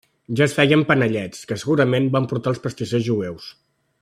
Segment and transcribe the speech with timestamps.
[0.37, 3.51] Ja es feien panellets, que segurament van portar els pastissers jueus.